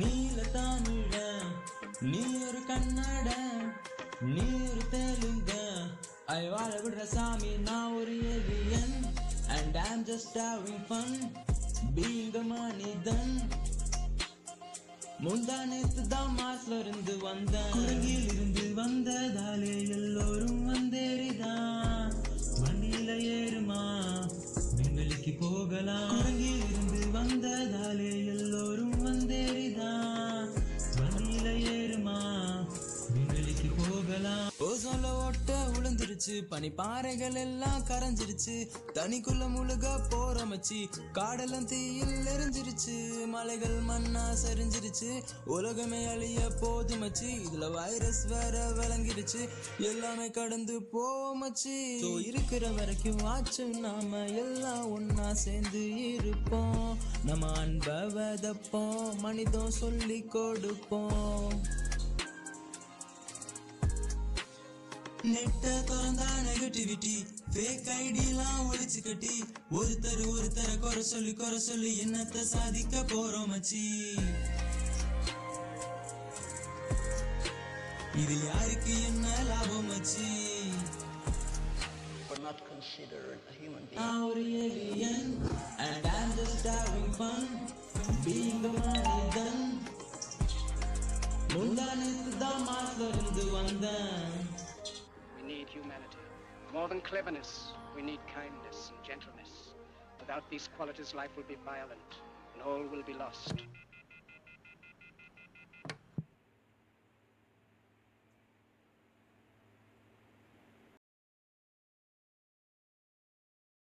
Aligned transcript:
நீல 0.00 0.38
தமிழ 0.54 1.14
நீ 2.10 2.22
ஒரு 2.46 2.60
கன்னட 2.70 3.28
நீ 4.34 4.44
ஒரு 4.68 4.82
தெலுங்க. 4.94 5.52
ஐ 6.36 6.42
வாழ 6.48 6.70
விடுற 6.84 7.02
சாமி 7.14 7.50
நான் 7.66 7.94
ஒரு 7.98 8.14
alien 8.32 8.96
and 9.56 9.76
I'm 9.84 10.04
just 10.10 10.36
having 10.44 10.84
fun 10.88 11.16
being 11.96 12.42
மனிதன். 12.50 13.34
முந்தா 15.24 15.58
நேத்து 15.64 16.02
தான் 16.08 16.32
மாஸ்ல 16.38 16.78
இருந்து 16.78 17.14
வந்த 17.18 17.56
குரங்கில் 17.74 18.26
இருந்து 18.32 18.64
வந்ததாலே 18.80 19.74
எல்லோரும் 19.98 20.62
வந்தேறிதான். 20.72 22.10
வண்டியில 22.62 23.10
ஏறுமா 23.36 23.82
விண்வெளிக்கு 24.78 25.34
போகலாம். 25.40 26.23
ஓசோல 34.60 35.24
ஓட்ட 35.24 35.66
விழுந்துருச்சு 35.66 36.42
பனி 36.42 36.70
பாறைகள் 36.70 37.34
எல்லாம் 37.34 37.84
கரைஞ்சிருச்சு. 37.84 38.70
தனிக்குள்ள 38.94 39.46
முழுக 39.48 40.00
போற 40.10 40.44
மச்சி 40.44 40.88
காடெல்லாம் 41.12 41.64
தீயில் 41.64 42.24
எரிஞ்சிருச்சு. 42.24 43.26
மலைகள் 43.26 43.82
மண்ணா 43.82 44.36
சரிஞ்சிருச்சு. 44.46 45.22
உலகமே 45.44 46.06
அழிய 46.06 46.40
போது 46.60 46.96
மச்சி 46.96 47.26
இதுல 47.26 47.72
வைரஸ் 47.72 48.26
வேற 48.26 48.70
விளங்கிருச்சு. 48.70 49.48
எல்லாமே 49.78 50.30
கடந்து 50.30 50.82
போவோம் 50.82 51.44
மச்சி 51.44 52.24
இருக்கிற 52.24 52.70
வரைக்கும் 52.70 53.18
வாச்சு 53.18 53.64
நாம 53.78 54.18
எல்லாம் 54.18 55.00
ஒன்னா 55.00 55.32
சேர்ந்து 55.32 56.12
இருப்போம். 56.14 56.98
நம்ம 57.24 57.52
அன்ப 57.52 57.92
விதப்போம். 57.92 59.16
மனிதம் 59.16 59.70
சொல்லி 59.70 60.22
கொடுப்போம். 60.22 61.82
நெட்ட 65.32 65.64
திறந்தா 65.88 66.28
நெகட்டிவிட்டி 66.46 67.14
ஃபேக் 67.54 67.88
ஐடிலாம் 67.96 68.62
ஒழிச்சு 68.70 69.00
கட்டி 69.06 69.34
ஒருத்தர் 69.78 70.22
ஒருத்தர 70.32 70.70
குறை 70.84 71.02
சொல்லி 71.10 71.32
குறை 71.40 71.60
சொல்லி 71.68 71.90
என்னத்த 72.04 72.44
சாதிக்க 72.52 73.04
போறோம் 73.12 73.50
மச்சி? 73.52 73.82
இது 78.22 78.34
யாருக்கு 78.48 78.94
என்ன 79.10 79.26
லாபம் 79.50 79.88
மச்சி? 79.92 80.28
Not 82.44 82.58
considered 82.68 83.28
a 83.42 83.54
human 83.58 83.82
being. 83.82 83.98
நான் 83.98 84.22
ஒரு 84.28 84.40
alien 84.62 85.30
and 85.84 86.06
I'm 86.10 86.30
just 86.40 86.66
having 86.70 87.06
fun 87.18 87.44
being 88.24 88.64
a 88.64 88.74
மனிதன் 88.78 89.62
முந்தானத்து 91.54 92.32
தான் 92.42 92.62
மாஸ்ல 92.68 93.08
இருந்து 93.12 93.44
வந்தேன். 93.56 94.43
Humanity. 95.74 96.22
More 96.72 96.88
than 96.88 97.00
cleverness, 97.00 97.72
we 97.94 98.02
need 98.02 98.20
kindness 98.32 98.92
and 98.94 99.04
gentleness. 99.04 99.74
Without 100.20 100.48
these 100.50 100.68
qualities, 100.76 101.14
life 101.14 101.30
will 101.36 101.44
be 101.44 101.56
violent 101.64 102.10
and 102.54 102.62
all 102.62 102.82
will 102.90 103.02
be 103.02 103.12
lost. 103.14 103.54